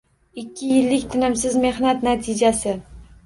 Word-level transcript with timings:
Ikki 0.43 0.69
yillik 0.69 1.05
tinimsiz 1.15 1.59
mehnat 1.67 2.01
natijasi. 2.09 2.75